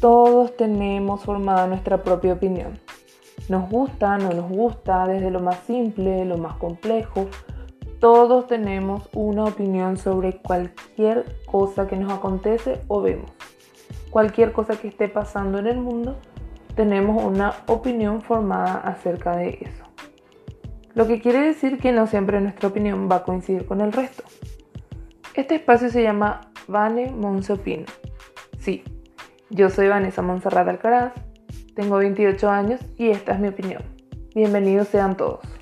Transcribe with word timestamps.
Todos 0.00 0.56
tenemos 0.56 1.24
formada 1.24 1.66
nuestra 1.66 2.02
propia 2.02 2.34
opinión. 2.34 2.78
Nos 3.48 3.70
gusta, 3.70 4.18
no 4.18 4.30
nos 4.30 4.50
gusta, 4.50 5.06
desde 5.06 5.30
lo 5.30 5.40
más 5.40 5.58
simple, 5.66 6.24
lo 6.24 6.36
más 6.36 6.56
complejo. 6.56 7.28
Todos 7.98 8.46
tenemos 8.46 9.08
una 9.14 9.44
opinión 9.44 9.96
sobre 9.96 10.38
cualquier 10.38 11.24
cosa 11.46 11.86
que 11.86 11.96
nos 11.96 12.12
acontece 12.12 12.80
o 12.88 13.00
vemos. 13.00 13.30
Cualquier 14.10 14.52
cosa 14.52 14.76
que 14.76 14.88
esté 14.88 15.08
pasando 15.08 15.58
en 15.58 15.66
el 15.66 15.78
mundo, 15.78 16.16
tenemos 16.74 17.22
una 17.22 17.54
opinión 17.66 18.20
formada 18.20 18.74
acerca 18.74 19.36
de 19.36 19.58
eso. 19.62 19.84
Lo 20.94 21.06
que 21.06 21.20
quiere 21.20 21.40
decir 21.40 21.78
que 21.78 21.92
no 21.92 22.06
siempre 22.06 22.40
nuestra 22.40 22.68
opinión 22.68 23.08
va 23.10 23.16
a 23.16 23.22
coincidir 23.22 23.64
con 23.64 23.80
el 23.80 23.92
resto. 23.92 24.24
Este 25.34 25.54
espacio 25.54 25.88
se 25.88 26.02
llama 26.02 26.52
Vane 26.68 27.10
Monsopino. 27.12 27.86
Sí, 28.58 28.82
yo 29.50 29.70
soy 29.70 29.88
Vanessa 29.88 30.22
Monserrat 30.22 30.68
Alcaraz, 30.68 31.12
tengo 31.74 31.98
28 31.98 32.50
años 32.50 32.80
y 32.96 33.10
esta 33.10 33.32
es 33.32 33.40
mi 33.40 33.48
opinión. 33.48 33.82
Bienvenidos 34.34 34.88
sean 34.88 35.16
todos. 35.16 35.55